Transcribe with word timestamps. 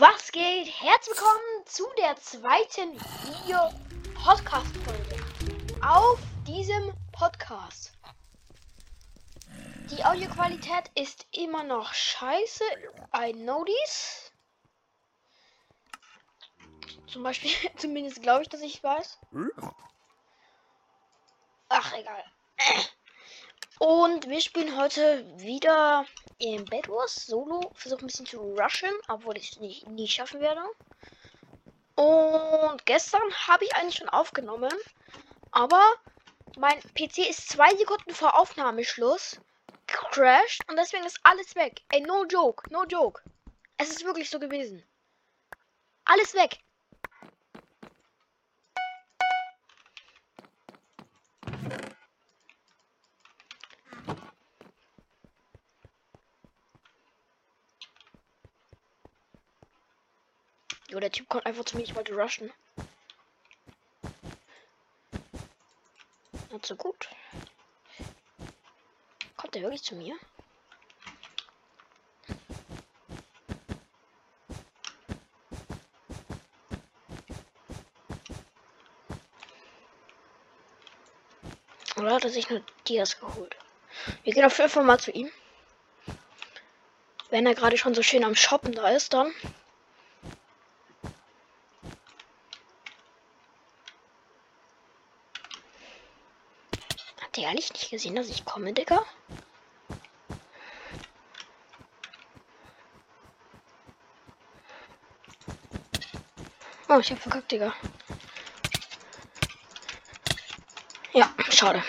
Was 0.00 0.32
geht? 0.32 0.66
Herzlich 0.80 1.14
willkommen 1.14 1.66
zu 1.66 1.84
der 1.98 2.16
zweiten 2.16 2.98
Video-Podcast-Folge 3.44 5.22
auf 5.86 6.18
diesem 6.46 6.94
Podcast. 7.12 7.92
Die 9.90 10.02
Audioqualität 10.02 10.90
ist 10.94 11.26
immer 11.32 11.64
noch 11.64 11.92
scheiße. 11.92 12.64
I 13.14 13.34
know 13.34 13.62
this. 13.66 14.32
Zum 17.06 17.22
Beispiel, 17.22 17.50
zumindest 17.76 18.22
glaube 18.22 18.40
ich, 18.40 18.48
dass 18.48 18.62
ich 18.62 18.82
weiß. 18.82 19.18
Ach, 21.68 21.92
egal. 21.92 22.24
Und 23.78 24.26
wir 24.30 24.40
spielen 24.40 24.78
heute 24.78 25.26
wieder 25.38 26.06
im 26.40 26.64
Bed 26.64 26.88
Wars 26.88 27.26
Solo. 27.26 27.70
Versuche 27.74 28.00
ein 28.00 28.06
bisschen 28.06 28.26
zu 28.26 28.40
rushen, 28.40 28.90
obwohl 29.08 29.36
ich 29.36 29.52
es 29.52 29.60
nicht, 29.60 29.86
nie 29.86 30.08
schaffen 30.08 30.40
werde. 30.40 30.62
Und 31.94 32.84
gestern 32.86 33.22
habe 33.46 33.64
ich 33.64 33.76
eigentlich 33.76 33.96
schon 33.96 34.08
aufgenommen. 34.08 34.72
Aber 35.52 35.82
mein 36.58 36.80
PC 36.94 37.28
ist 37.28 37.48
zwei 37.48 37.74
Sekunden 37.76 38.14
vor 38.14 38.38
Aufnahmeschluss 38.38 39.40
crashed 39.86 40.68
und 40.68 40.76
deswegen 40.76 41.04
ist 41.04 41.20
alles 41.22 41.54
weg. 41.54 41.82
Ey, 41.90 42.00
no 42.00 42.24
joke, 42.24 42.70
no 42.72 42.84
joke. 42.84 43.22
Es 43.76 43.90
ist 43.90 44.04
wirklich 44.04 44.30
so 44.30 44.38
gewesen. 44.38 44.82
Alles 46.04 46.34
weg. 46.34 46.58
Der 61.00 61.10
Typ 61.10 61.30
kommt 61.30 61.46
einfach 61.46 61.64
zu 61.64 61.78
mir, 61.78 61.82
ich 61.82 61.94
wollte 61.94 62.14
rushen. 62.14 62.52
Not 66.50 66.66
so 66.66 66.76
gut. 66.76 67.08
Kommt 69.38 69.54
der 69.54 69.62
wirklich 69.62 69.82
zu 69.82 69.94
mir? 69.94 70.14
Oder 81.96 82.14
hat 82.14 82.24
er 82.24 82.30
sich 82.30 82.50
nur 82.50 82.60
Dias 82.86 83.18
geholt? 83.18 83.56
Wir 84.24 84.34
gehen 84.34 84.44
auf 84.44 84.58
jeden 84.58 84.68
Fall 84.68 84.84
mal 84.84 85.00
zu 85.00 85.12
ihm. 85.12 85.30
Wenn 87.30 87.46
er 87.46 87.54
gerade 87.54 87.78
schon 87.78 87.94
so 87.94 88.02
schön 88.02 88.24
am 88.24 88.34
Shoppen 88.34 88.72
da 88.72 88.88
ist, 88.90 89.14
dann 89.14 89.32
ehrlich 97.50 97.72
nicht 97.72 97.90
gesehen, 97.90 98.14
dass 98.14 98.28
ich 98.28 98.44
komme, 98.44 98.72
Digga? 98.72 99.04
Oh, 106.88 106.98
ich 106.98 107.10
hab 107.10 107.18
verkackt, 107.18 107.50
Digga. 107.50 107.74
Ja, 111.12 111.34
schade. 111.50 111.82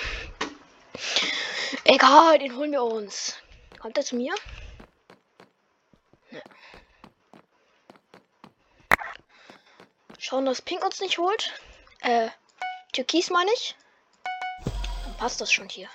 Egal, 1.83 2.39
den 2.39 2.55
holen 2.55 2.71
wir 2.71 2.83
uns. 2.83 3.37
Kommt 3.79 3.97
er 3.97 4.03
zu 4.03 4.15
mir? 4.15 4.33
Ne. 6.31 6.41
Schauen, 10.17 10.45
dass 10.45 10.61
Pink 10.63 10.83
uns 10.83 11.01
nicht 11.01 11.19
holt. 11.19 11.53
Äh, 12.01 12.29
Türkis 12.93 13.29
meine 13.29 13.51
ich 13.53 13.75
passt 15.21 15.39
das 15.39 15.53
schon 15.53 15.69
hier. 15.69 15.87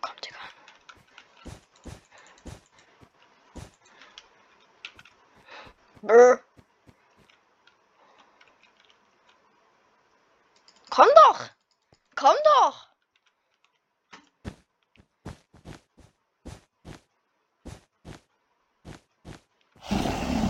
Komm, 0.00 0.16
Digga. 0.24 0.38
Brr. 6.00 6.40
Komm 10.88 11.08
doch! 11.14 11.50
Komm 12.14 12.36
doch! 12.44 12.92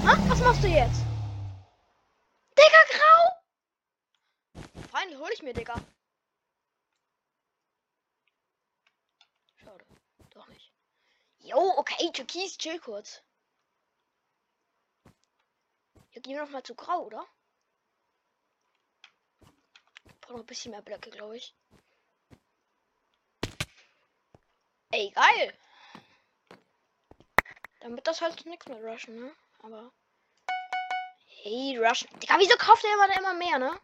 Ah, 0.04 0.18
was 0.28 0.40
machst 0.40 0.64
du 0.64 0.66
jetzt? 0.66 1.00
Digga, 2.58 2.82
grau! 2.90 3.20
Fein, 4.90 5.16
hol 5.16 5.30
ich 5.32 5.42
mir, 5.44 5.54
Digga. 5.54 5.74
Schade. 9.62 9.84
Doch 10.30 10.48
nicht. 10.48 10.72
Jo, 11.52 11.74
okay, 11.76 12.10
Türkis, 12.12 12.56
chill 12.56 12.78
kurz. 12.80 13.20
Ja, 16.12 16.20
gehen 16.22 16.34
wir 16.36 16.44
noch 16.44 16.50
mal 16.50 16.62
zu 16.62 16.74
grau, 16.74 17.04
oder? 17.04 17.26
Braucht 20.22 20.30
noch 20.30 20.40
ein 20.40 20.46
bisschen 20.46 20.70
mehr 20.70 20.80
Blöcke, 20.80 21.10
glaube 21.10 21.36
ich. 21.36 21.54
Ey, 24.92 25.10
geil! 25.10 25.54
Damit 27.80 28.06
das 28.06 28.22
halt 28.22 28.46
nichts 28.46 28.66
mit 28.66 28.82
rushen, 28.82 29.16
ne? 29.16 29.36
Aber. 29.58 29.92
Hey, 31.26 31.76
Rush. 31.76 32.06
Digga, 32.22 32.38
wieso 32.38 32.56
kauft 32.56 32.84
er 32.84 32.94
immer, 32.94 33.18
immer 33.18 33.34
mehr, 33.34 33.58
ne? 33.58 33.78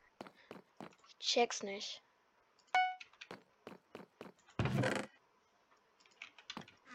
Ich 1.18 1.26
check's 1.26 1.62
nicht. 1.62 2.02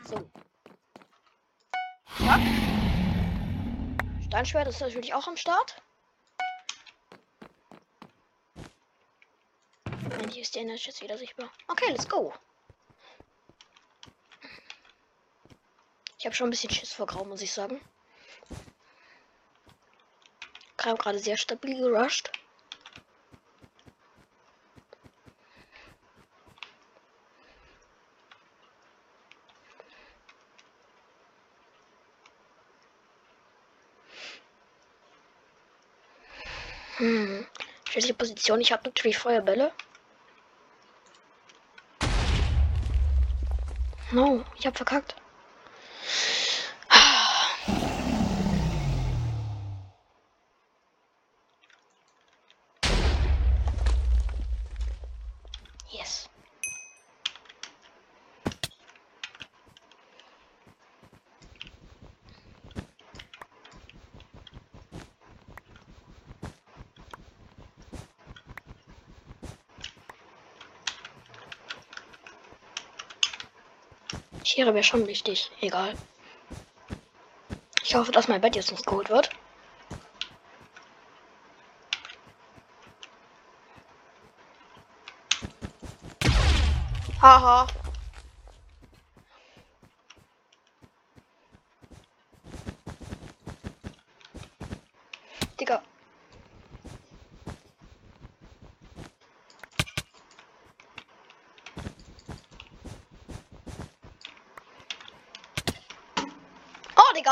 So. 0.06 0.32
Steinschwert 4.34 4.68
ist 4.68 4.82
natürlich 4.82 5.14
auch 5.14 5.28
am 5.28 5.38
Start. 5.38 5.80
Und 9.86 10.30
hier 10.32 10.42
ist 10.42 10.56
der 10.56 10.64
Energy 10.64 10.88
jetzt 10.88 11.04
wieder 11.04 11.20
sichtbar. 11.20 11.52
Okay, 11.68 11.92
let's 11.92 12.10
go. 12.10 12.34
Ich 16.18 16.26
habe 16.26 16.34
schon 16.34 16.48
ein 16.48 16.50
bisschen 16.50 16.72
Schiss 16.72 16.92
vor 16.94 17.06
Grau, 17.06 17.26
muss 17.26 17.44
ich 17.44 17.54
sagen. 17.54 17.80
Grau 20.78 20.96
gerade 20.96 21.20
sehr 21.20 21.38
stabil 21.38 21.78
gerusht. 21.78 22.32
Hm. 37.04 37.46
Schwierige 37.90 38.14
Position. 38.14 38.62
Ich 38.62 38.72
habe 38.72 38.84
natürlich 38.86 39.18
Feuerbälle. 39.18 39.74
No, 44.12 44.46
ich 44.58 44.66
habe 44.66 44.78
verkackt. 44.78 45.14
Schere 74.54 74.76
wäre 74.76 74.84
schon 74.84 75.08
wichtig. 75.08 75.50
Egal. 75.62 75.96
Ich 77.82 77.96
hoffe, 77.96 78.12
dass 78.12 78.28
mein 78.28 78.40
Bett 78.40 78.56
jetzt 78.56 78.70
nicht 78.70 78.86
geholt 78.86 79.10
wird. 79.10 79.32
Haha. 87.20 87.66
Digga. 95.60 95.82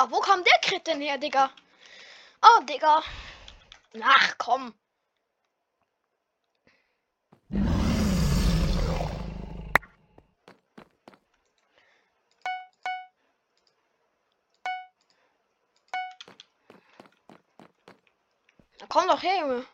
Digga. 0.02 0.12
Wo 0.12 0.20
kam 0.20 0.44
der 0.44 0.60
Crit 0.62 0.88
denn 0.88 1.02
her, 1.02 1.18
Digga? 1.18 1.52
Oh, 2.42 2.64
Digga. 2.64 3.04
Ach, 4.02 4.36
komm. 4.38 4.74
Na, 18.80 18.88
komm 18.88 19.08
doch 19.08 19.22
her, 19.22 19.40
Junge. 19.40 19.66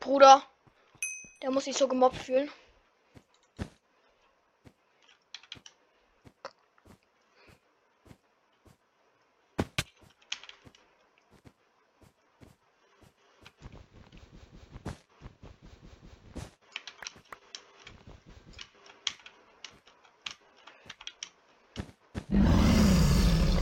Bruder. 0.00 0.51
Der 1.42 1.50
muss 1.50 1.64
sich 1.64 1.76
so 1.76 1.88
gemobbt 1.88 2.16
fühlen. 2.16 2.48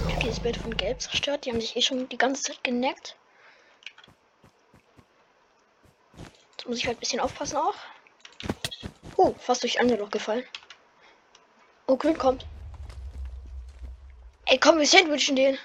Okay, 0.05 0.27
das 0.27 0.41
Bild 0.41 0.59
von 0.59 0.77
Gelb 0.77 1.01
zerstört. 1.01 1.47
Die 1.47 1.51
haben 1.51 1.63
sich 1.63 1.75
eh 1.77 1.81
schon 1.81 2.07
die 2.11 2.19
ganze 2.19 2.43
Zeit 2.43 2.63
geneckt. 2.63 3.17
Muss 6.71 6.79
ich 6.79 6.87
halt 6.87 6.99
ein 6.99 7.01
bisschen 7.01 7.19
aufpassen 7.19 7.57
auch. 7.57 7.75
Oh, 9.17 9.35
fast 9.39 9.65
durch 9.65 9.81
Underlock 9.81 10.13
gefallen. 10.13 10.45
Oh, 11.89 11.97
Grün 11.97 12.17
kommt. 12.17 12.47
Ey, 14.47 14.57
komm, 14.57 14.79
wir 14.79 14.87
sandwichen 14.87 15.35
den. 15.35 15.59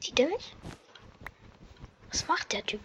Sieht 0.00 0.20
er 0.20 0.28
mich? 0.28 0.54
Was 2.10 2.28
macht 2.28 2.52
der 2.52 2.64
Typ? 2.66 2.82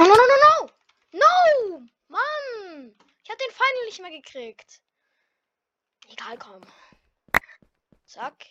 Oh, 0.00 0.02
no, 0.02 0.08
no, 0.08 0.14
no, 0.14 0.36
no! 0.46 0.70
No! 1.12 1.82
Mann! 2.08 2.94
Ich 3.22 3.30
hab 3.30 3.36
den 3.36 3.50
Gekriegt. 4.10 4.82
Egal, 6.08 6.36
komm. 6.36 6.62
Zack. 8.06 8.50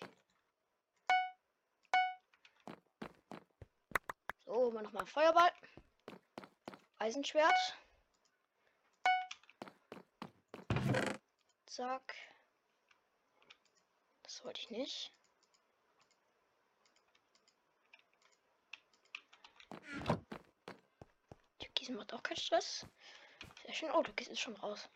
So, 4.45 4.71
mal 4.71 4.83
nochmal 4.83 5.05
Feuerball. 5.05 5.51
Eisenschwert. 6.97 7.77
Zack. 11.65 12.15
Das 14.23 14.43
wollte 14.45 14.61
ich 14.61 14.69
nicht. 14.69 15.13
Türkisen 21.59 21.95
macht 21.97 22.13
auch 22.13 22.23
keinen 22.23 22.37
Stress. 22.37 22.87
Sehr 23.63 23.73
schön. 23.73 23.91
Oh, 23.91 24.03
Türkis 24.03 24.29
ist 24.29 24.39
schon 24.39 24.55
raus. 24.55 24.89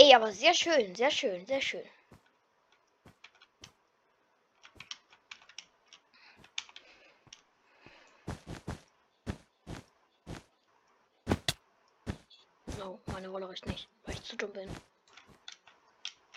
Ey, 0.00 0.14
aber 0.14 0.30
sehr 0.32 0.54
schön, 0.54 0.94
sehr 0.94 1.10
schön, 1.10 1.44
sehr 1.46 1.60
schön. 1.60 1.84
Meine 13.06 13.28
Rolle 13.28 13.48
reicht 13.48 13.66
nicht, 13.66 13.88
weil 14.04 14.14
ich 14.14 14.22
zu 14.22 14.36
dumm 14.36 14.52
bin. 14.52 14.70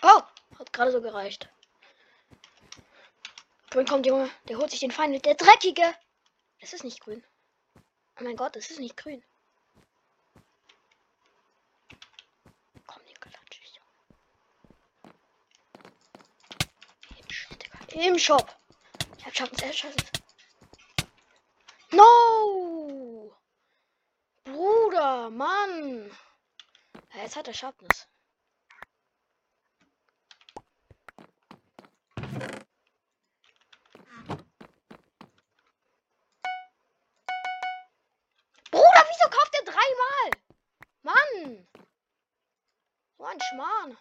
Oh, 0.02 0.22
hat 0.58 0.72
gerade 0.72 0.90
so 0.90 1.00
gereicht. 1.00 1.48
Grün 3.70 3.86
kommt, 3.86 4.04
Junge. 4.06 4.28
Der 4.48 4.58
holt 4.58 4.70
sich 4.72 4.80
den 4.80 4.90
Feind. 4.90 5.24
Der 5.24 5.36
Dreckige. 5.36 5.94
Es 6.58 6.72
ist 6.72 6.82
nicht 6.82 7.00
grün. 7.00 7.22
Oh 8.18 8.24
mein 8.24 8.34
Gott, 8.36 8.56
es 8.56 8.70
ist 8.70 8.80
nicht 8.80 8.96
grün. 8.96 9.22
Komm, 12.86 13.02
den 13.06 13.20
klatsche 13.20 13.60
ich. 13.62 13.80
Im 17.16 17.30
Shop, 17.30 17.58
Digga. 17.60 17.78
Im 17.94 18.18
Shop. 18.18 18.54
Ich 19.18 19.26
hab 19.26 19.36
Schatten. 19.36 19.72
Scheiße. 19.72 19.96
No! 21.90 23.36
Bruder, 24.44 25.28
Mann. 25.30 26.10
Ja, 27.14 27.22
jetzt 27.22 27.36
hat 27.36 27.48
er 27.48 27.54
Schattens. 27.54 28.08
Bruder, 38.70 39.04
wieso 39.10 39.28
kauft 39.28 39.54
er 39.54 39.64
dreimal? 39.64 40.30
Mann! 41.02 41.68
So 43.18 43.24
ein 43.24 43.38
Schmarrn. 43.40 43.98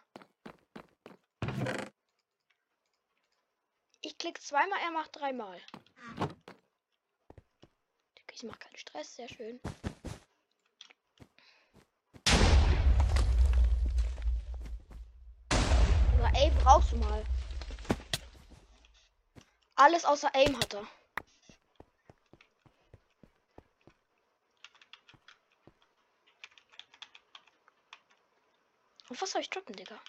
Ich 4.03 4.18
klick 4.18 4.42
zweimal, 4.42 4.80
er 4.81 4.91
macht 4.91 5.15
dreimal. 5.15 5.62
Ich 8.31 8.43
mache 8.43 8.58
keinen 8.58 8.77
Stress, 8.77 9.15
sehr 9.15 9.29
schön. 9.29 9.60
Oder 16.17 16.31
Aim 16.36 16.55
brauchst 16.63 16.91
du 16.91 16.98
mal. 16.98 17.24
Alles 19.75 20.03
außer 20.05 20.34
Aim 20.34 20.58
hat 20.58 20.74
er. 20.74 20.88
Und 29.10 29.22
was 29.22 29.31
soll 29.31 29.41
ich 29.41 29.50
droppen, 29.51 29.75
Digga? 29.75 30.00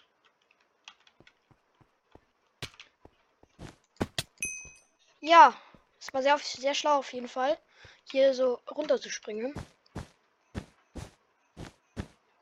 Ja, 5.25 5.55
es 6.00 6.12
war 6.12 6.21
sehr, 6.21 6.37
sehr 6.38 6.75
schlau 6.75 6.99
auf 6.99 7.12
jeden 7.12 7.29
Fall, 7.29 7.57
hier 8.11 8.35
so 8.35 8.61
runter 8.69 9.00
zu 9.00 9.09
springen. 9.09 9.55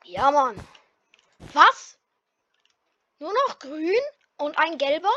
Ja, 0.03 0.31
Mann. 0.31 0.59
Was? 1.53 1.99
Nur 3.19 3.31
noch 3.47 3.59
grün 3.59 4.01
und 4.37 4.57
ein 4.57 4.79
gelber? 4.79 5.13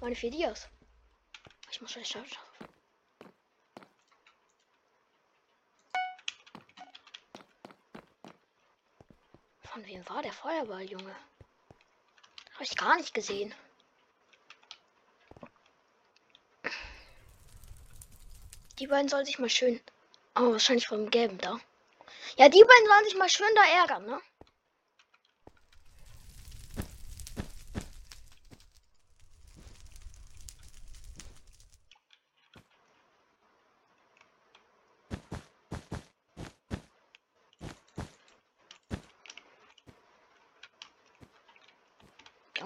Meine 0.00 0.16
vier 0.16 0.30
Dias. 0.30 0.68
Ich 1.70 1.82
muss 1.82 1.92
schnell 1.92 2.04
schauen. 2.04 2.24
Von 9.78 9.86
wem 9.86 10.08
war 10.08 10.22
der 10.22 10.32
Feuerball, 10.32 10.82
Junge? 10.82 11.14
Habe 12.54 12.64
ich 12.64 12.76
gar 12.76 12.96
nicht 12.96 13.14
gesehen. 13.14 13.54
Die 18.80 18.88
beiden 18.88 19.08
sollen 19.08 19.24
sich 19.24 19.38
mal 19.38 19.48
schön. 19.48 19.80
Oh, 20.34 20.50
wahrscheinlich 20.50 20.88
vom 20.88 21.08
Gelben 21.10 21.38
da. 21.38 21.60
Ja, 22.36 22.48
die 22.48 22.64
beiden 22.64 22.86
sollen 22.88 23.04
sich 23.04 23.14
mal 23.14 23.28
schön 23.28 23.54
da 23.54 23.80
ärgern, 23.80 24.06
ne? 24.06 24.20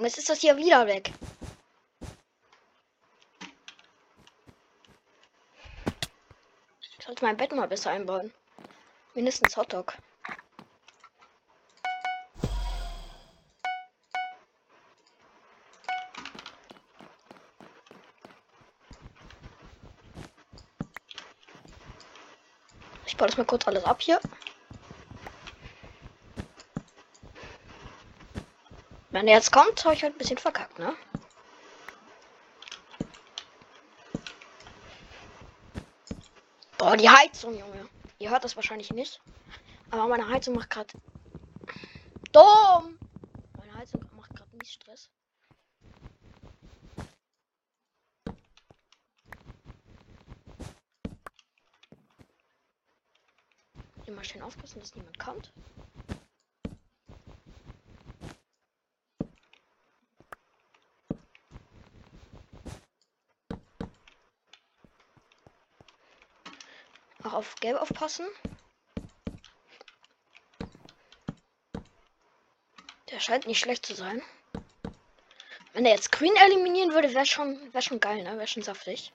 Und 0.02 0.08
jetzt 0.08 0.18
ist 0.18 0.30
das 0.30 0.40
hier 0.40 0.56
wieder 0.56 0.84
weg. 0.88 1.12
Ich 6.98 7.04
sollte 7.06 7.24
mein 7.24 7.36
Bett 7.36 7.52
mal 7.52 7.68
besser 7.68 7.92
einbauen. 7.92 8.32
Mindestens 9.14 9.56
Hotdog. 9.56 9.94
Ich 23.06 23.16
baue 23.16 23.28
das 23.28 23.36
mal 23.36 23.44
kurz 23.44 23.68
alles 23.68 23.84
ab 23.84 24.02
hier. 24.02 24.18
Wenn 29.12 29.28
er 29.28 29.34
jetzt 29.34 29.52
kommt, 29.52 29.84
habe 29.84 29.94
ich 29.94 30.02
halt 30.02 30.14
ein 30.14 30.18
bisschen 30.18 30.38
verkackt, 30.38 30.78
ne? 30.78 30.96
Boah, 36.78 36.96
die 36.96 37.08
Heizung, 37.08 37.56
Junge. 37.56 37.88
Ihr 38.18 38.30
hört 38.30 38.42
das 38.42 38.56
wahrscheinlich 38.56 38.90
nicht. 38.90 39.20
Aber 39.90 40.08
meine 40.08 40.28
Heizung 40.28 40.54
macht 40.54 40.70
gerade. 40.70 40.94
Dumm! 42.32 42.98
Meine 43.58 43.74
Heizung 43.74 44.02
macht 44.16 44.34
gerade 44.34 44.56
mies 44.56 44.72
Stress. 44.72 45.10
Immer 54.06 54.24
schön 54.24 54.42
aufpassen, 54.42 54.80
dass 54.80 54.94
niemand 54.94 55.18
kommt. 55.18 55.52
Auch 67.24 67.34
auf 67.34 67.51
Gelb 67.62 67.80
aufpassen. 67.80 68.26
Der 73.08 73.20
scheint 73.20 73.46
nicht 73.46 73.60
schlecht 73.60 73.86
zu 73.86 73.94
sein. 73.94 74.20
Wenn 75.72 75.86
er 75.86 75.92
jetzt 75.92 76.10
Grün 76.10 76.34
eliminieren 76.34 76.92
würde, 76.92 77.14
wäre 77.14 77.24
schon, 77.24 77.72
wär 77.72 77.80
schon 77.80 78.00
geil, 78.00 78.24
ne? 78.24 78.36
Wäre 78.36 78.48
schon 78.48 78.64
saftig. 78.64 79.12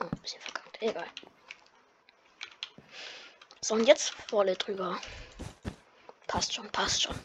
Oh, 0.00 0.04
ein 0.04 0.20
bisschen 0.20 0.40
verkackt. 0.40 0.82
Egal. 0.82 1.06
So, 3.60 3.74
und 3.74 3.86
jetzt 3.86 4.32
Wolle 4.32 4.56
drüber. 4.56 5.00
Passt 6.26 6.54
schon, 6.54 6.68
passt 6.72 7.02
schon. 7.02 7.18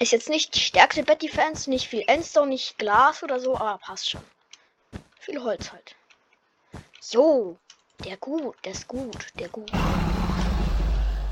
Ist 0.00 0.10
jetzt 0.10 0.28
nicht 0.28 0.56
stärkste 0.56 1.04
Betty-Fans, 1.04 1.68
nicht 1.68 1.86
viel 1.86 2.02
Endstone, 2.08 2.48
nicht 2.48 2.76
Glas 2.76 3.22
oder 3.22 3.38
so, 3.38 3.56
aber 3.56 3.78
passt 3.78 4.10
schon. 4.10 4.24
Holz 5.42 5.72
halt. 5.72 5.96
So, 7.00 7.58
der 8.04 8.16
gut, 8.16 8.56
der 8.64 8.72
ist 8.72 8.86
gut, 8.88 9.26
der 9.38 9.48
gut. 9.48 9.70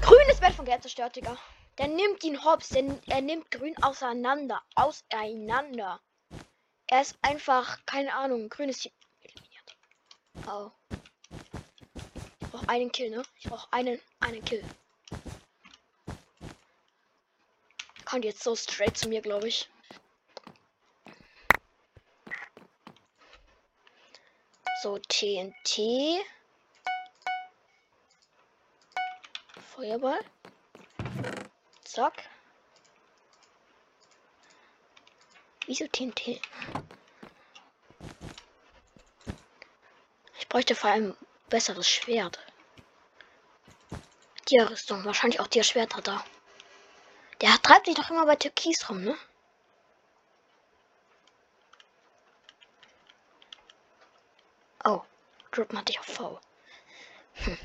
Grünes 0.01 0.41
Bett 0.41 0.55
von 0.55 0.65
Gerd 0.65 0.83
zerstört, 0.83 1.17
Digga. 1.17 1.37
Der 1.79 1.89
nimmt 1.89 2.25
ihn 2.25 2.43
hops, 2.45 2.71
denn 2.71 3.01
er 3.07 3.21
nimmt 3.21 3.51
grün 3.51 3.81
auseinander. 3.83 4.63
Auseinander. 4.75 6.01
Er 6.89 7.03
ist 7.03 7.17
einfach, 7.23 7.79
keine 7.87 8.15
Ahnung, 8.15 8.49
grünes 8.49 8.79
Team. 8.79 8.93
Eliminiert. 9.21 9.77
Oh. 10.47 10.71
Ich 12.41 12.49
brauche 12.49 12.69
einen 12.69 12.91
Kill, 12.91 13.11
ne? 13.11 13.23
Ich 13.39 13.49
brauche 13.49 13.73
einen, 13.73 14.01
einen 14.21 14.45
Kill. 14.45 14.65
Kommt 18.05 18.25
jetzt 18.25 18.43
so 18.43 18.57
straight 18.57 18.97
zu 18.97 19.09
mir, 19.09 19.21
glaube 19.21 19.49
ich. 19.49 19.69
So, 24.81 24.97
TNT. 24.99 26.25
Feuerball. 29.75 30.21
Zack. 31.85 32.29
Wieso 35.67 35.87
TNT? 35.89 36.41
Ich 40.39 40.49
bräuchte 40.49 40.75
vor 40.77 40.91
allem 40.91 41.17
besseres 41.49 41.89
Schwert. 41.89 42.39
Tierrüstung. 44.47 45.05
Wahrscheinlich 45.05 45.41
auch 45.41 45.49
Tierschwert 45.49 45.97
hat 45.97 46.09
er. 46.09 46.25
Der 47.41 47.61
treibt 47.63 47.87
sich 47.87 47.97
doch 47.97 48.11
immer 48.11 48.27
bei 48.27 48.37
Türkis 48.37 48.89
rum, 48.89 49.03
ne? 49.03 49.17
Oh, 54.85 55.03
Drop 55.59 55.75
hatte 55.75 55.91
ich 55.91 55.99
auf 55.99 56.07
V. 56.07 56.41
Hm. 57.35 57.59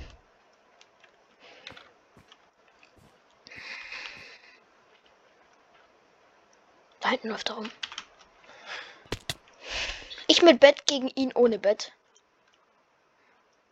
Da 7.01 7.09
hinten 7.09 7.29
läuft 7.29 7.50
er 7.50 7.55
rum. 7.57 7.71
Ich 10.25 10.41
mit 10.41 10.59
Bett 10.59 10.88
gegen 10.88 11.09
ihn 11.09 11.33
ohne 11.35 11.59
Bett. 11.59 11.91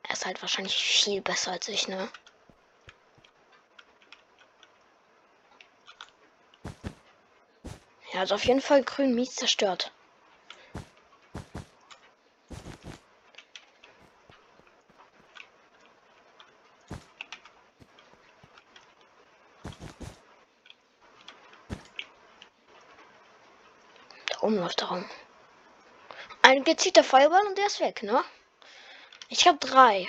Er 0.04 0.14
ist 0.14 0.28
halt 0.28 0.40
wahrscheinlich 0.44 0.76
viel 0.76 1.22
besser 1.22 1.54
als 1.54 1.68
ich, 1.68 1.88
ne? 1.88 2.08
Ja, 8.14 8.20
also 8.20 8.36
auf 8.36 8.46
jeden 8.46 8.62
Fall 8.62 8.84
grün 8.84 9.16
mies 9.16 9.34
zerstört. 9.34 9.92
Oben 24.42 24.58
läuft 24.58 24.82
darum. 24.82 25.08
Ein 26.42 26.64
gezielter 26.64 27.04
Feuerball 27.04 27.46
und 27.48 27.58
der 27.58 27.68
ist 27.68 27.80
weg, 27.80 28.04
ne? 28.04 28.24
Ich 29.30 29.48
habe 29.48 29.58
drei. 29.60 30.08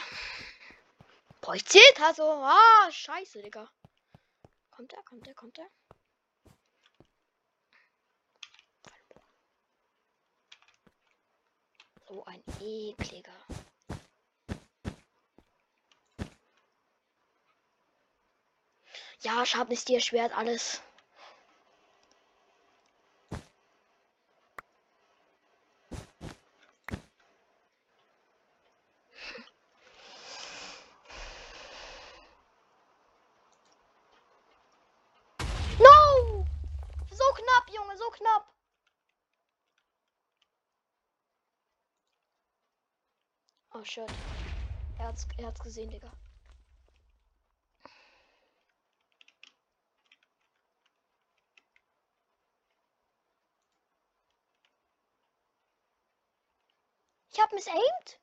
Boah, 1.40 1.54
ich 1.54 1.66
zählt 1.66 2.00
also. 2.00 2.24
Ah, 2.24 2.90
scheiße, 2.90 3.42
Digga. 3.42 3.68
Kommt 4.70 4.92
er, 4.92 5.02
kommt 5.02 5.26
er, 5.26 5.34
kommt 5.34 5.58
er? 5.58 5.66
So 12.08 12.24
ein 12.24 12.42
ekliger. 12.60 13.32
Ja, 19.20 19.46
Schabnis 19.46 19.84
dir 19.84 20.00
Schwert, 20.00 20.36
alles. 20.36 20.82
Oh 43.74 43.84
shit. 43.84 44.08
Er 44.98 45.06
hat's, 45.06 45.26
er 45.38 45.46
hat's 45.46 45.60
gesehen, 45.60 45.90
Digga. 45.90 46.12
Ich 57.32 57.40
hab 57.40 57.50
missaimed? 57.52 58.20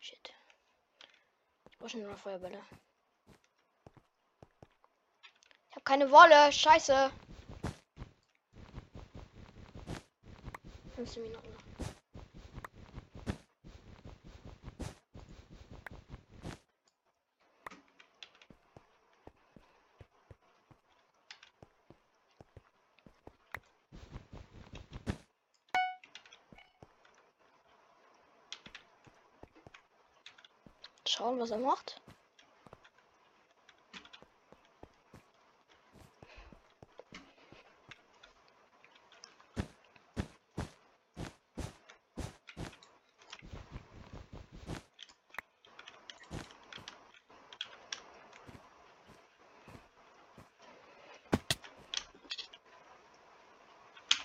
Shit. 0.00 0.32
Ich 1.70 1.78
brauche 1.78 1.98
nur 1.98 2.12
noch 2.12 2.18
Feuerbälle. 2.18 2.62
Ich 5.70 5.76
hab 5.76 5.84
keine 5.84 6.10
Wolle. 6.10 6.52
Scheiße. 6.52 7.10
15 11.06 11.22
Minuten. 11.22 11.54
Schauen, 31.06 31.38
was 31.38 31.50
er 31.50 31.58
macht. 31.58 32.03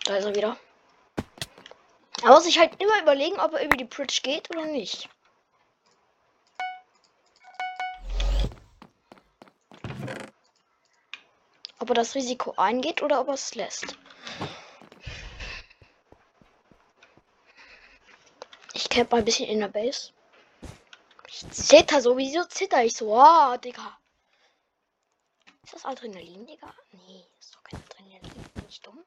Da 0.10 0.16
ist 0.16 0.26
er 0.26 0.34
wieder. 0.34 0.58
Er 2.24 2.30
muss 2.30 2.46
sich 2.46 2.58
halt 2.58 2.82
immer 2.82 3.00
überlegen, 3.00 3.40
ob 3.40 3.54
er 3.54 3.64
über 3.64 3.78
die 3.78 3.84
Bridge 3.84 4.22
geht 4.24 4.50
oder 4.50 4.66
nicht. 4.66 5.08
Ob 11.78 11.90
er 11.90 11.94
das 11.94 12.16
Risiko 12.16 12.56
eingeht 12.58 13.04
oder 13.04 13.22
ob 13.22 13.28
er 13.28 13.36
es 13.36 13.54
lässt. 13.54 14.00
Ich 18.74 18.90
mal 18.98 19.18
ein 19.18 19.26
bisschen 19.26 19.48
in 19.48 19.60
der 19.60 19.68
Base. 19.68 20.12
Ich 21.28 21.48
zitter 21.52 22.02
so. 22.02 22.18
Wieso 22.18 22.46
zitter 22.46 22.84
ich 22.84 22.96
so? 22.96 23.16
Oh, 23.16 23.58
Digga. 23.58 24.00
Ist 25.64 25.76
das 25.76 25.86
Adrenalin, 25.86 26.48
Digga? 26.48 26.74
Nee, 26.94 27.28
ist 27.40 27.54
doch 27.54 27.64
kein 27.64 27.80
Adrenalin. 27.84 28.44
Bin 28.56 28.66
ich 28.68 28.82
dumm? 28.82 29.06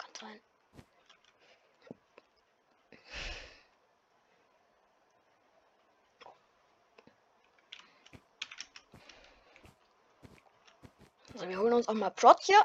Kann 0.00 0.14
sein. 0.18 0.40
Also 11.40 11.48
wir 11.48 11.58
holen 11.58 11.72
uns 11.72 11.88
auch 11.88 11.94
mal 11.94 12.10
Prots 12.10 12.44
hier. 12.44 12.62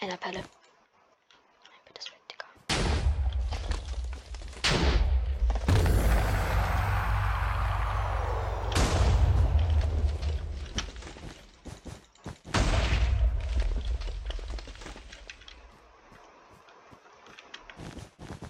Einer 0.00 0.16
Pelle. 0.16 0.42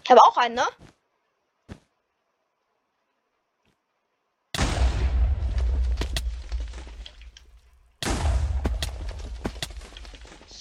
Ich 0.05 0.11
habe 0.11 0.23
auch 0.23 0.37
einen, 0.39 0.55
ne? 0.55 0.67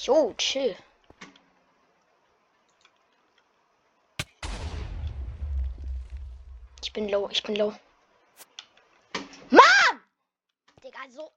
Jo, 0.03 0.33
chill. 0.35 0.75
Ich 6.81 6.91
bin 6.91 7.07
low, 7.07 7.29
ich 7.29 7.43
bin 7.43 7.55
low. 7.55 7.71
Mann! 9.51 10.01
Digga, 10.83 11.07
so. 11.09 11.31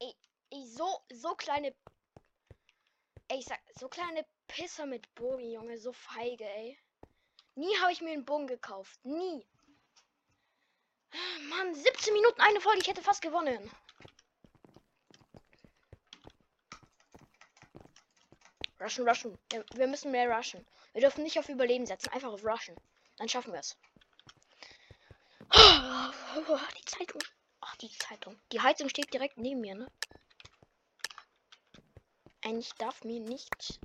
Ey, 0.00 0.14
ey, 0.50 0.66
so, 0.66 1.00
so 1.14 1.34
kleine. 1.34 1.74
Ey, 3.28 3.38
ich 3.38 3.46
sag, 3.46 3.58
so 3.80 3.88
kleine 3.88 4.26
Pisser 4.48 4.84
mit 4.84 5.14
Bogen, 5.14 5.50
Junge, 5.50 5.78
so 5.78 5.94
feige, 5.94 6.44
ey. 6.44 6.78
Nie 7.54 7.74
habe 7.78 7.92
ich 7.92 8.02
mir 8.02 8.12
einen 8.12 8.26
Bogen 8.26 8.46
gekauft. 8.46 9.02
Nie. 9.04 9.46
Mann, 11.48 11.74
17 11.74 12.12
Minuten 12.12 12.40
eine 12.42 12.60
Folge, 12.60 12.80
ich 12.82 12.88
hätte 12.88 13.02
fast 13.02 13.22
gewonnen. 13.22 13.70
Rushen, 18.84 19.08
rushen. 19.08 19.38
Wir, 19.74 19.86
müssen 19.86 20.10
mehr 20.10 20.28
rushen. 20.28 20.64
Wir 20.92 21.00
dürfen 21.00 21.24
nicht 21.24 21.38
auf 21.38 21.48
Überleben 21.48 21.86
setzen, 21.86 22.12
einfach 22.12 22.30
auf 22.30 22.44
rushen. 22.44 22.76
Dann 23.16 23.28
schaffen 23.30 23.52
wir 23.52 23.60
es. 23.60 23.76
Die 26.78 26.84
Zeitung. 26.84 27.22
Ach, 27.60 27.76
die 27.76 27.90
Zeitung. 27.98 28.38
Die 28.52 28.60
Heizung 28.60 28.90
steht 28.90 29.12
direkt 29.14 29.38
neben 29.38 29.62
mir, 29.62 29.74
ne? 29.74 29.90
Eigentlich 32.42 32.74
darf 32.74 33.04
mir 33.04 33.20
nicht 33.20 33.80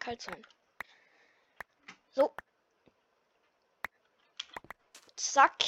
kalt 0.00 0.20
sein. 0.20 0.44
So. 2.10 2.34
Zack. 5.14 5.62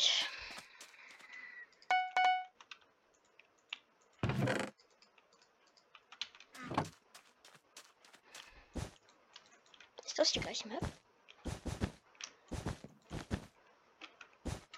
Das 10.23 10.31
die 10.31 10.39
gleiche 10.39 10.69
Map? 10.69 10.81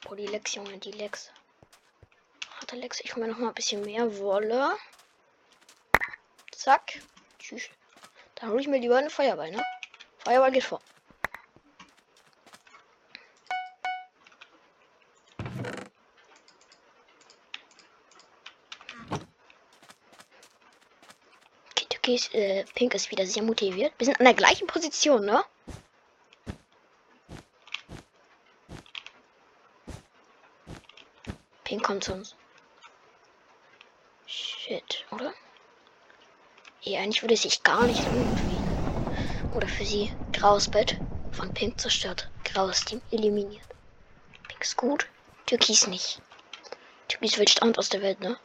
Oh, 0.09 0.15
die 0.15 0.25
Lex, 0.25 0.55
Junge, 0.55 0.79
die 0.79 0.93
Lex. 0.93 1.31
Hatte 2.63 2.77
Lex, 2.77 3.01
ich 3.01 3.15
hole 3.15 3.29
noch 3.29 3.37
mal 3.37 3.49
ein 3.49 3.55
bisschen 3.55 3.83
mehr 3.83 4.17
Wolle. 4.17 4.73
Zack. 6.51 6.99
Tschüss. 7.39 7.69
Da 8.37 8.49
hole 8.49 8.63
ich 8.63 8.69
mir 8.69 8.79
lieber 8.79 8.97
eine 8.97 9.11
Feuerball, 9.11 9.51
ne? 9.51 9.63
Feuerball 10.21 10.51
geht 10.51 10.65
vor. 10.65 10.81
Okay, 22.15 22.21
Türkis, 22.21 22.35
äh, 22.35 22.65
Pink 22.75 22.95
ist 22.95 23.11
wieder 23.11 23.27
sehr 23.27 23.43
motiviert. 23.43 23.93
Wir 23.99 24.07
sind 24.07 24.19
an 24.21 24.25
der 24.25 24.35
gleichen 24.35 24.67
Position, 24.67 25.25
ne? 25.25 25.45
Pink 31.65 31.83
kommt 31.83 32.05
zu 32.05 32.13
uns. 32.13 32.37
Shit, 34.27 35.05
oder? 35.11 35.35
Ja, 36.83 37.01
eigentlich 37.01 37.23
würde 37.23 37.37
sich 37.37 37.63
gar 37.63 37.87
nicht 37.87 38.07
ihn. 38.49 38.71
Oder 39.51 39.67
für 39.67 39.85
sie. 39.85 40.13
Graues 40.33 40.69
Bett. 40.69 41.01
Von 41.33 41.51
Pink 41.51 41.81
zerstört. 41.81 42.31
Graues 42.45 42.85
Team 42.85 43.01
eliminiert. 43.11 43.67
Pink 44.49 44.63
ist 44.63 44.77
gut. 44.77 45.09
Türkis 45.47 45.87
nicht. 45.89 46.21
Türkis 47.09 47.39
will 47.39 47.49
Stand 47.49 47.79
aus 47.79 47.89
der 47.89 48.03
Welt, 48.03 48.21
ne? 48.21 48.39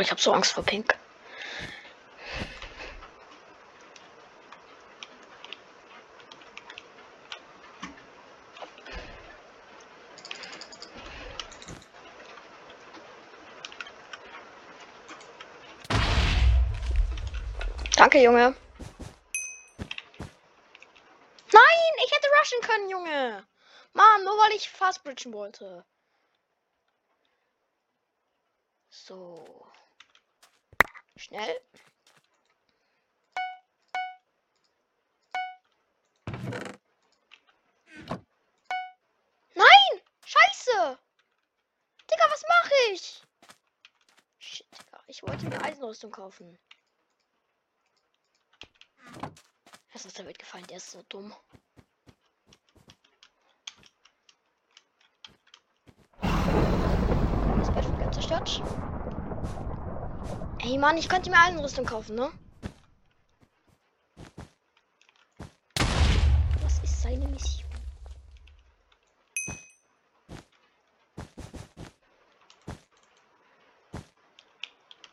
Boah, 0.00 0.04
ich 0.04 0.10
habe 0.10 0.20
so 0.22 0.32
Angst 0.32 0.52
vor 0.52 0.64
Pink. 0.64 0.98
Danke, 17.94 18.22
Junge. 18.22 18.56
Nein, 21.52 21.92
ich 22.02 22.10
hätte 22.10 22.28
rushen 22.38 22.60
können, 22.62 22.88
Junge. 22.88 23.46
Mann, 23.92 24.24
nur 24.24 24.32
weil 24.38 24.56
ich 24.56 24.70
fast 24.70 25.04
bridgen 25.04 25.34
wollte. 25.34 25.84
So. 28.88 29.59
Schnell. 31.30 31.60
Nein! 39.54 40.00
Scheiße! 40.24 40.98
Digga, 42.10 42.24
was 42.30 42.42
mache 42.48 42.74
ich? 42.92 43.22
Shit, 44.40 44.66
Digga. 44.72 45.04
Ich 45.06 45.22
wollte 45.22 45.46
mir 45.46 45.62
Eisenrüstung 45.62 46.10
kaufen. 46.10 46.58
Das 49.92 50.04
ist 50.04 50.18
Welt 50.26 50.38
gefallen, 50.40 50.66
der 50.66 50.78
ist 50.78 50.90
so 50.90 51.04
dumm. 51.08 51.32
Das 56.22 57.72
Bett 57.72 57.98
wird 57.98 58.14
zerstört. 58.14 58.99
Ey 60.70 60.78
Mann, 60.78 60.96
ich 60.96 61.08
könnte 61.08 61.30
mir 61.30 61.36
Eisenrüstung 61.36 61.84
kaufen, 61.84 62.14
ne? 62.14 62.30
Was 66.62 66.78
ist 66.84 67.02
seine 67.02 67.26
Mission? 67.26 67.68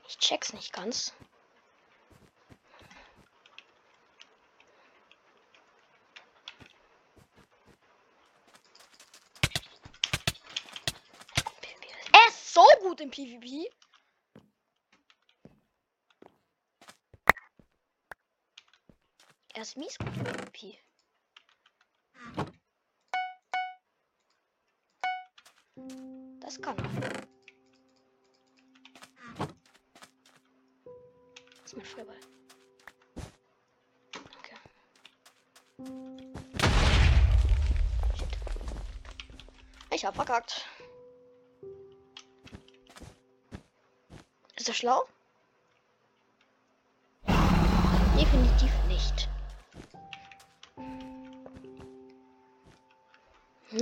Ich 0.07 0.19
check's 0.19 0.53
nicht 0.53 0.71
ganz. 0.71 1.11
Ist 12.27 12.53
so 12.53 12.63
gut 12.83 13.01
im 13.01 13.09
PvP. 13.09 13.71
Er 19.67 19.69
ist 19.69 19.75
mies 19.75 19.97
gut 19.97 20.15
im 20.15 20.23
PvP. 20.23 20.77
Das 26.39 26.61
kann. 26.61 26.77
Das 31.63 31.73
ist 31.73 31.97
mein. 31.97 32.15
Shit. 38.15 38.37
Ich 39.91 40.05
hab 40.05 40.15
verkackt. 40.15 40.65
Ist 44.55 44.69
er 44.69 44.73
schlau? 44.73 45.05
Definitiv 48.17 48.71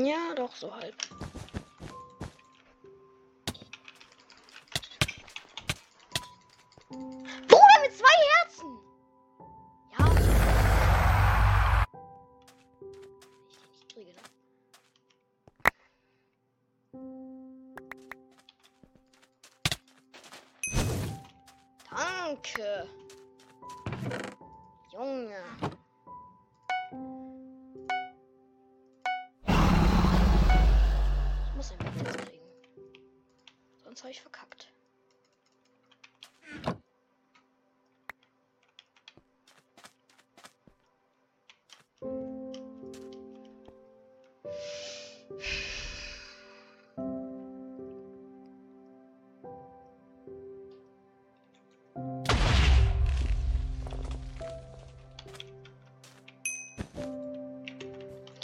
Ja, 0.03 0.33
doch, 0.35 0.53
so 0.55 0.75
halb. 0.75 0.93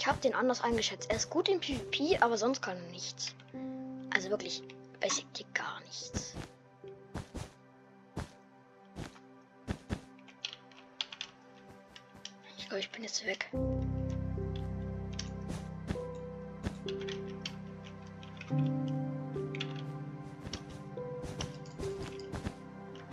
Ich 0.01 0.07
habe 0.07 0.19
den 0.19 0.33
anders 0.33 0.61
eingeschätzt. 0.63 1.11
Er 1.11 1.17
ist 1.17 1.29
gut 1.29 1.47
im 1.47 1.59
PvP, 1.59 2.17
aber 2.21 2.35
sonst 2.35 2.59
kann 2.63 2.75
er 2.75 2.91
nichts. 2.91 3.35
Also 4.11 4.31
wirklich, 4.31 4.63
basically 4.99 5.45
gar 5.53 5.79
nichts. 5.81 6.33
Ich 12.57 12.65
glaube, 12.65 12.79
ich 12.79 12.89
bin 12.89 13.03
jetzt 13.03 13.23
weg. 13.27 13.51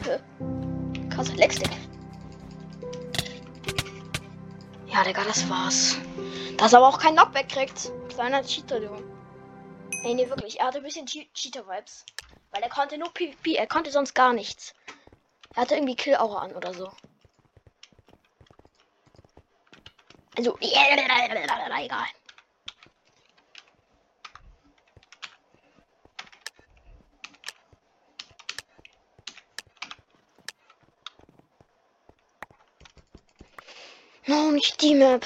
Hä? 0.04 0.18
Krasser 1.10 1.34
Leckstick. 1.34 1.70
Ja, 4.86 5.04
Digga, 5.04 5.22
das 5.24 5.46
war's. 5.50 5.98
Dass 6.58 6.72
er 6.72 6.80
aber 6.80 6.88
auch 6.88 6.98
kein 6.98 7.14
Knockback 7.14 7.48
kriegt. 7.48 7.92
Kleiner 8.08 8.42
Cheater, 8.42 8.80
du. 8.80 8.90
Ey, 10.02 10.14
nee, 10.14 10.28
wirklich. 10.28 10.58
Er 10.58 10.66
hatte 10.66 10.78
ein 10.78 10.84
bisschen 10.84 11.06
Che 11.06 11.28
Cheater-Vibes. 11.32 12.04
Weil 12.50 12.62
er 12.62 12.68
konnte 12.68 12.98
nur 12.98 13.14
PvP. 13.14 13.54
Er 13.54 13.68
konnte 13.68 13.92
sonst 13.92 14.12
gar 14.14 14.32
nichts. 14.32 14.74
Er 15.54 15.62
hatte 15.62 15.76
irgendwie 15.76 15.94
Kill-Aura 15.94 16.40
an 16.40 16.56
oder 16.56 16.74
so. 16.74 16.90
Also, 20.36 20.58
egal. 20.60 22.06
Oh, 34.26 34.50
nicht 34.50 34.82
die 34.82 34.94
Map. 34.94 35.24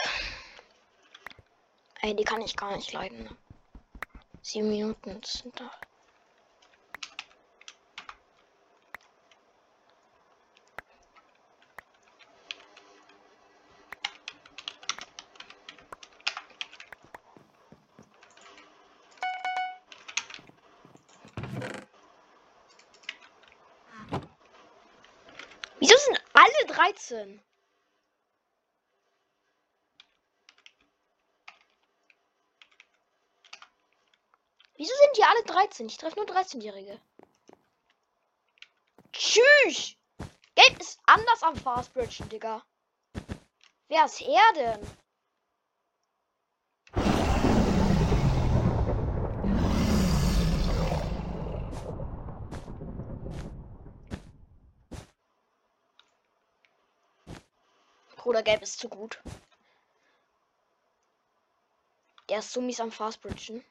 Ey, 2.04 2.16
die 2.16 2.24
kann 2.24 2.42
ich 2.42 2.56
gar 2.56 2.74
nicht 2.74 2.92
leiden. 2.92 3.30
Sieben 4.42 4.70
Minuten 4.70 5.20
sind 5.24 5.58
da. 5.60 5.70
Wieso 25.78 25.96
sind 25.98 26.20
alle 26.32 26.66
13? 26.66 27.40
Wieso 34.83 34.95
sind 34.97 35.16
die 35.16 35.23
alle 35.23 35.45
13? 35.45 35.87
Ich 35.87 35.97
treffe 35.97 36.16
nur 36.16 36.27
13-Jährige. 36.27 37.01
Tschüss! 39.12 39.95
Gelb 40.57 40.81
ist 40.81 40.99
anders 41.07 41.40
am 41.45 41.55
Fastbridgen, 41.55 42.29
Digga. 42.29 42.64
Wer 43.87 44.05
ist 44.07 44.21
er 44.23 44.53
denn? 44.57 44.81
Bruder, 58.16 58.42
Gelb 58.42 58.62
ist 58.62 58.81
zu 58.81 58.88
gut. 58.88 59.23
Der 62.29 62.40
ist 62.40 62.53
so 62.53 62.61
mies 62.61 62.81
am 62.81 62.90
Fastbridgen. 62.90 63.64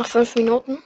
Noch 0.00 0.06
fünf 0.06 0.34
Minuten. 0.34 0.82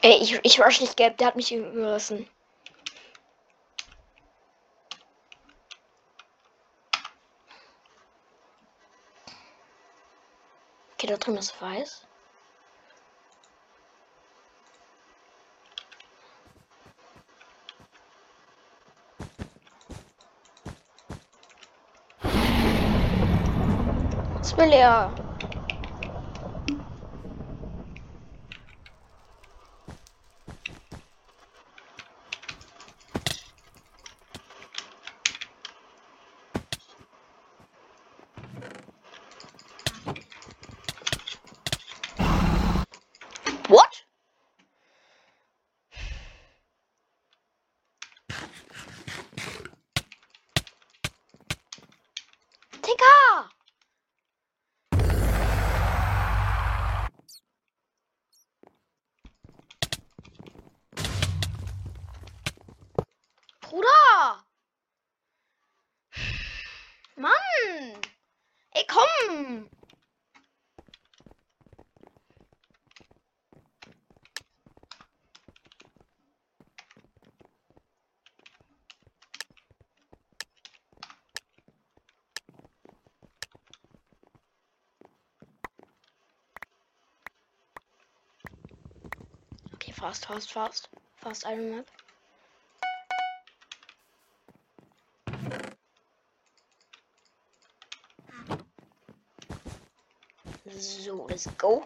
Ey, 0.00 0.16
ich, 0.22 0.40
ich 0.42 0.58
rush 0.58 0.80
nicht 0.80 0.96
gelb, 0.96 1.18
der 1.18 1.26
hat 1.26 1.36
mich 1.36 1.52
überlassen. 1.52 2.26
Okay, 10.94 11.06
da 11.06 11.18
drin 11.18 11.36
ist 11.36 11.60
weiß. 11.60 12.06
Was 24.58 24.70
will 24.70 25.25
Hm. 69.22 69.68
Okay, 89.74 89.92
fast, 89.92 90.26
fast, 90.26 90.52
fast. 90.52 90.88
Fast 91.16 91.46
Iron 91.46 91.70
Map. 91.70 91.86
Let's 101.36 101.58
go. 101.58 101.82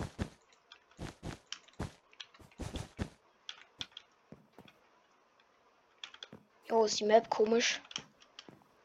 Jo, 6.69 6.85
ist 6.85 7.01
die 7.01 7.05
Map 7.05 7.29
komisch. 7.29 7.81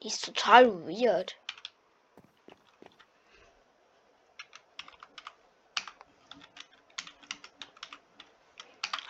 Die 0.01 0.07
ist 0.07 0.25
total 0.25 0.87
weird. 0.87 1.35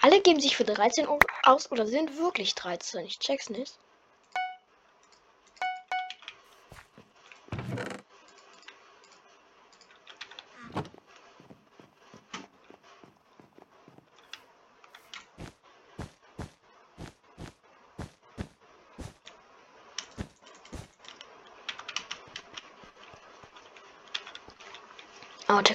Alle 0.01 0.21
geben 0.21 0.41
sich 0.41 0.57
für 0.57 0.65
13 0.65 1.07
aus 1.43 1.71
oder 1.71 1.87
sind 1.87 2.17
wirklich 2.17 2.53
13. 2.53 3.05
Ich 3.05 3.17
check's 3.19 3.49
nicht. 3.49 3.79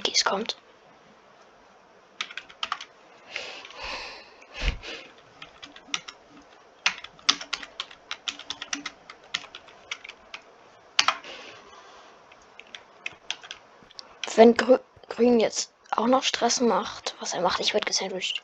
Türkis 0.03 0.25
kommt. 0.25 0.57
Wenn 14.37 14.55
Grü 14.55 14.79
Grün 15.09 15.39
jetzt 15.39 15.75
auch 15.91 16.07
noch 16.07 16.23
Stress 16.23 16.61
macht, 16.61 17.15
was 17.21 17.35
er 17.35 17.43
macht, 17.43 17.61
ich 17.61 17.75
werde 17.75 17.85
gesandwiched. 17.87 18.43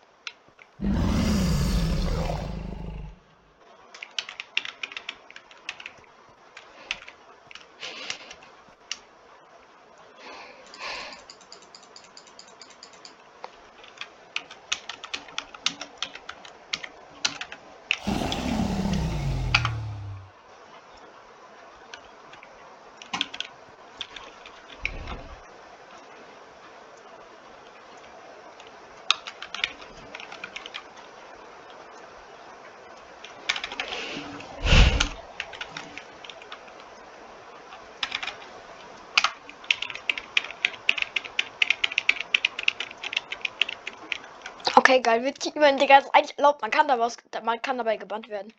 Okay, 44.89 45.01
geil. 45.01 45.25
Wir 45.25 45.35
teamen, 45.35 45.79
Digga. 45.79 45.99
Ist 45.99 46.15
eigentlich 46.15 46.39
erlaubt. 46.39 46.63
Man 46.63 46.71
kann, 46.71 46.87
dabei, 46.87 47.09
man 47.43 47.61
kann 47.61 47.77
dabei 47.77 47.97
gebannt 47.97 48.29
werden. 48.29 48.55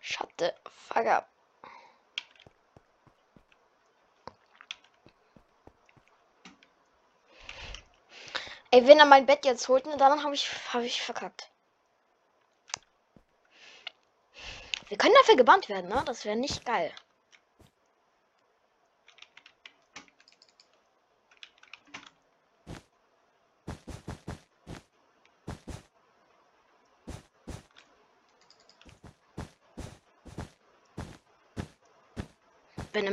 Shut 0.00 0.28
the 0.40 0.50
fuck 0.88 1.06
up. 1.06 1.28
Ey, 8.72 8.84
wenn 8.88 8.98
er 8.98 9.06
mein 9.06 9.24
Bett 9.26 9.44
jetzt 9.44 9.68
holt, 9.68 9.86
ne, 9.86 9.96
dann 9.96 10.24
habe 10.24 10.34
ich, 10.34 10.50
hab 10.72 10.82
ich 10.82 11.00
verkackt. 11.00 11.48
Wir 14.88 14.98
können 14.98 15.14
dafür 15.14 15.36
gebannt 15.36 15.68
werden, 15.68 15.88
ne? 15.88 16.02
Das 16.06 16.24
wäre 16.24 16.34
nicht 16.34 16.64
geil. 16.64 16.92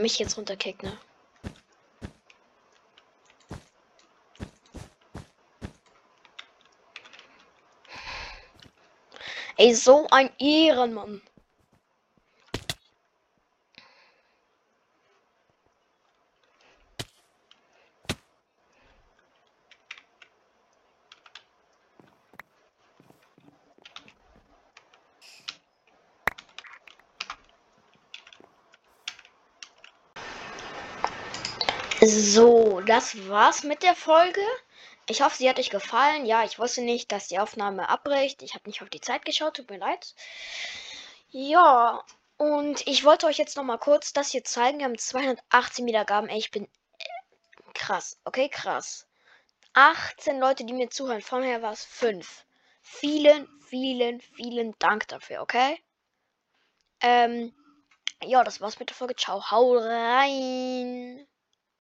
Mich 0.02 0.20
jetzt 0.20 0.38
runterkickt, 0.38 0.84
ne? 0.84 0.98
Ey, 9.58 9.74
so 9.76 10.08
ein 10.10 10.32
Ehrenmann. 10.40 11.22
So, 32.14 32.82
das 32.82 33.30
war's 33.30 33.64
mit 33.64 33.84
der 33.84 33.96
Folge. 33.96 34.42
Ich 35.08 35.22
hoffe, 35.22 35.38
sie 35.38 35.50
hat 35.50 35.60
euch 35.60 35.70
gefallen. 35.70 36.26
Ja, 36.26 36.44
ich 36.44 36.60
wusste 36.60 36.82
nicht, 36.82 37.10
dass 37.10 37.30
die 37.30 37.40
Aufnahme 37.40 37.88
abbricht. 37.88 38.42
Ich 38.42 38.54
habe 38.54 38.68
nicht 38.68 38.82
auf 38.82 38.90
die 38.90 39.00
Zeit 39.00 39.24
geschaut, 39.24 39.56
tut 39.56 39.70
mir 39.70 39.78
leid. 39.78 40.14
Ja, 41.30 42.04
und 42.36 42.86
ich 42.86 43.06
wollte 43.06 43.28
euch 43.28 43.38
jetzt 43.38 43.56
noch 43.56 43.64
mal 43.64 43.78
kurz 43.78 44.12
das 44.12 44.32
hier 44.32 44.44
zeigen. 44.44 44.80
Wir 44.80 44.86
haben 44.88 44.98
218 44.98 45.86
Wiedergaben. 45.86 46.30
Ey, 46.30 46.40
ich 46.40 46.52
bin 46.52 46.66
äh, 46.66 47.74
krass, 47.74 48.20
okay, 48.26 48.50
krass. 48.50 49.08
18 49.74 50.38
Leute, 50.38 50.66
die 50.66 50.74
mir 50.74 50.90
zuhören. 50.90 51.22
Vorher 51.22 51.62
war 51.62 51.72
es 51.72 51.86
5. 51.86 52.46
Vielen, 52.82 53.48
vielen, 53.70 54.20
vielen 54.20 54.76
Dank 54.80 55.08
dafür, 55.08 55.42
okay? 55.42 55.82
Ähm, 57.00 57.54
ja, 58.22 58.44
das 58.44 58.60
war's 58.60 58.80
mit 58.80 58.90
der 58.90 58.98
Folge. 58.98 59.16
Ciao, 59.16 59.50
hau 59.50 59.78
rein. 59.78 61.26